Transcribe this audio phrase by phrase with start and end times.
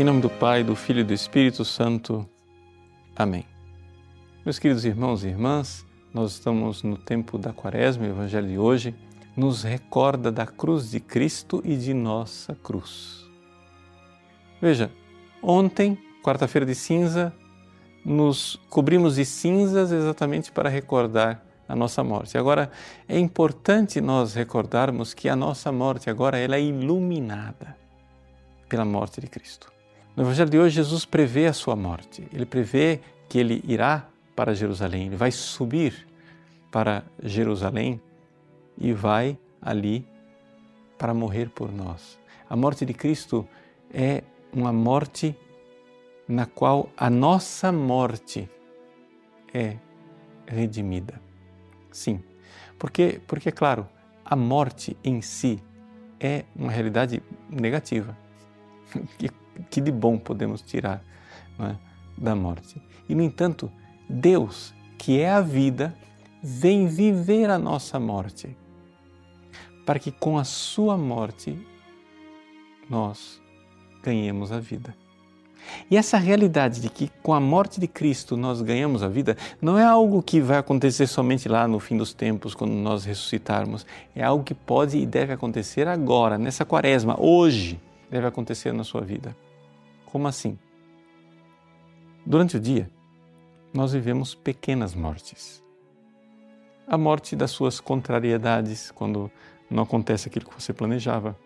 [0.00, 2.26] Em nome do Pai, do Filho e do Espírito Santo.
[3.14, 3.44] Amém.
[4.46, 8.94] Meus queridos irmãos e irmãs, nós estamos no tempo da Quaresma, o Evangelho de hoje
[9.36, 13.26] nos recorda da cruz de Cristo e de nossa cruz.
[14.58, 14.90] Veja,
[15.42, 17.30] ontem, quarta-feira de cinza,
[18.02, 22.38] nos cobrimos de cinzas exatamente para recordar a nossa morte.
[22.38, 22.70] Agora,
[23.06, 27.76] é importante nós recordarmos que a nossa morte agora ela é iluminada
[28.66, 29.70] pela morte de Cristo.
[30.16, 32.26] No Evangelho de hoje, Jesus prevê a sua morte.
[32.32, 36.06] Ele prevê que ele irá para Jerusalém, ele vai subir
[36.70, 38.00] para Jerusalém
[38.78, 40.06] e vai ali
[40.98, 42.18] para morrer por nós.
[42.48, 43.46] A morte de Cristo
[43.92, 45.36] é uma morte
[46.26, 48.48] na qual a nossa morte
[49.52, 49.76] é
[50.46, 51.20] redimida.
[51.90, 52.22] Sim,
[52.78, 53.86] porque, porque é claro,
[54.24, 55.62] a morte em si
[56.18, 58.16] é uma realidade negativa.
[59.16, 59.30] Que,
[59.68, 61.02] que de bom podemos tirar
[61.58, 61.74] é,
[62.16, 62.80] da morte?
[63.08, 63.70] E, no entanto,
[64.08, 65.94] Deus, que é a vida,
[66.42, 68.56] vem viver a nossa morte,
[69.84, 71.58] para que com a sua morte
[72.88, 73.40] nós
[74.02, 74.94] ganhemos a vida.
[75.90, 79.78] E essa realidade de que com a morte de Cristo nós ganhamos a vida não
[79.78, 83.86] é algo que vai acontecer somente lá no fim dos tempos, quando nós ressuscitarmos.
[84.14, 87.78] É algo que pode e deve acontecer agora, nessa quaresma, hoje,
[88.10, 89.36] deve acontecer na sua vida.
[90.10, 90.58] Como assim?
[92.26, 92.90] Durante o dia,
[93.72, 95.62] nós vivemos pequenas mortes.
[96.86, 99.30] A morte das suas contrariedades, quando
[99.70, 101.36] não acontece aquilo que você planejava.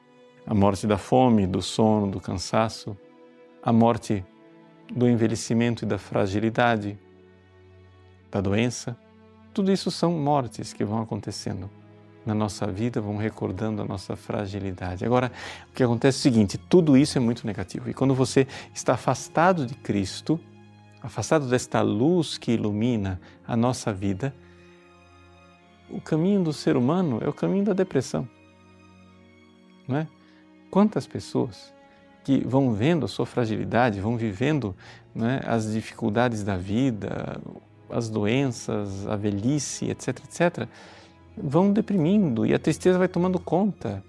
[0.46, 2.96] A morte da fome, do sono, do cansaço
[3.64, 4.22] a morte
[4.94, 6.98] do envelhecimento e da fragilidade,
[8.30, 8.94] da doença.
[9.54, 11.70] Tudo isso são mortes que vão acontecendo
[12.24, 15.04] na nossa vida, vão recordando a nossa fragilidade.
[15.04, 15.30] Agora,
[15.70, 17.88] o que acontece é o seguinte: tudo isso é muito negativo.
[17.90, 20.40] E quando você está afastado de Cristo,
[21.02, 24.34] afastado desta luz que ilumina a nossa vida,
[25.90, 28.28] o caminho do ser humano é o caminho da depressão.
[29.86, 30.08] Não é?
[30.70, 31.72] Quantas pessoas
[32.24, 34.74] que vão vendo a sua fragilidade, vão vivendo
[35.14, 37.38] né, as dificuldades da vida,
[37.90, 40.68] as doenças, a velhice, etc, etc,
[41.36, 44.02] vão deprimindo e a tristeza vai tomando conta.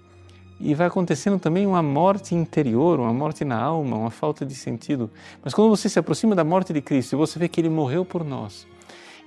[0.59, 5.11] E vai acontecendo também uma morte interior, uma morte na alma, uma falta de sentido.
[5.43, 8.05] Mas quando você se aproxima da morte de Cristo e você vê que Ele morreu
[8.05, 8.65] por nós,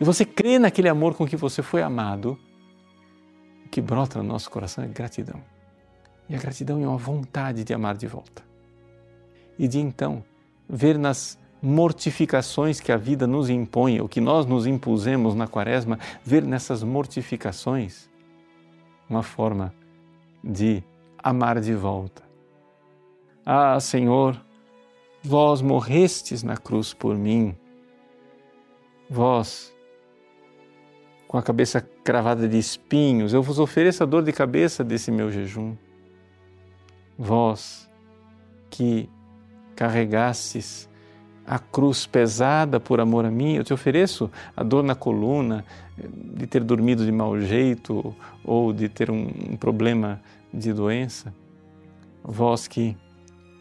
[0.00, 2.38] e você crê naquele amor com que você foi amado,
[3.66, 5.40] o que brota no nosso coração é gratidão.
[6.28, 8.42] E a gratidão é uma vontade de amar de volta
[9.58, 10.22] e de então
[10.68, 15.98] ver nas mortificações que a vida nos impõe, ou que nós nos impusemos na quaresma,
[16.24, 18.08] ver nessas mortificações
[19.08, 19.74] uma forma
[20.42, 20.82] de
[21.22, 22.22] amar de volta.
[23.44, 24.40] Ah, Senhor,
[25.22, 27.56] vós morrestes na cruz por mim,
[29.08, 29.74] vós,
[31.26, 35.30] com a cabeça cravada de espinhos, eu vos ofereço a dor de cabeça desse meu
[35.30, 35.76] jejum.
[37.18, 37.88] Vós,
[38.70, 39.08] que
[39.74, 40.87] carregasses
[41.48, 45.64] a cruz pesada por amor a mim, eu te ofereço a dor na coluna,
[45.96, 48.14] de ter dormido de mau jeito
[48.44, 50.20] ou de ter um, problema
[50.52, 51.34] de doença.
[52.22, 52.94] Vós que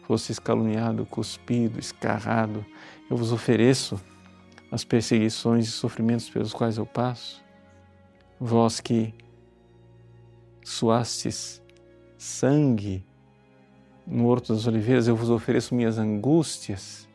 [0.06, 2.64] fostes caluniado, cuspido, escarrado,
[3.10, 3.98] eu vos ofereço
[4.70, 7.42] as perseguições e sofrimentos pelos quais eu passo.
[8.38, 9.14] Vós que
[10.62, 11.62] suastes
[12.18, 13.02] sangue
[14.06, 17.07] no Horto das Oliveiras, eu vos ofereço minhas angústias,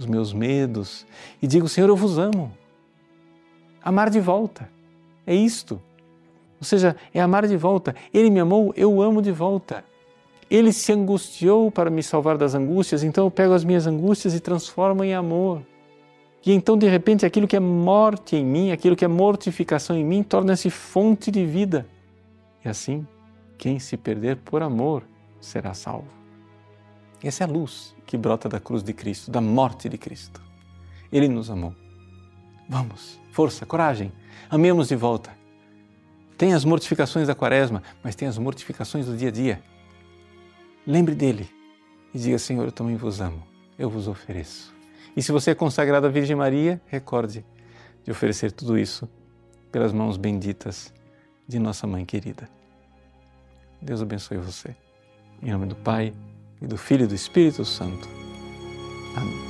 [0.00, 1.06] os meus medos,
[1.42, 2.50] e digo, Senhor, eu vos amo.
[3.82, 4.68] Amar de volta.
[5.26, 5.80] É isto.
[6.58, 7.94] Ou seja, é amar de volta.
[8.12, 9.84] Ele me amou, eu amo de volta.
[10.50, 14.40] Ele se angustiou para me salvar das angústias, então eu pego as minhas angústias e
[14.40, 15.62] transformo em amor.
[16.44, 20.04] E então, de repente, aquilo que é morte em mim, aquilo que é mortificação em
[20.04, 21.86] mim, torna-se fonte de vida.
[22.64, 23.06] E assim,
[23.58, 25.04] quem se perder por amor
[25.40, 26.08] será salvo.
[27.22, 30.42] Essa é a luz que brota da cruz de Cristo, da morte de Cristo.
[31.12, 31.72] Ele nos amou.
[32.68, 34.12] Vamos, força, coragem,
[34.50, 35.30] amemos de volta.
[36.36, 39.62] Tem as mortificações da quaresma, mas tem as mortificações do dia a dia.
[40.84, 41.48] Lembre dele
[42.12, 43.46] e diga: Senhor, eu também vos amo,
[43.78, 44.74] eu vos ofereço.
[45.16, 47.44] E se você é consagrado à Virgem Maria, recorde
[48.02, 49.08] de oferecer tudo isso
[49.70, 50.92] pelas mãos benditas
[51.46, 52.50] de nossa mãe querida.
[53.80, 54.74] Deus abençoe você.
[55.40, 56.12] Em nome do Pai
[56.60, 58.08] e do Filho e do Espírito Santo.
[59.16, 59.49] Amém.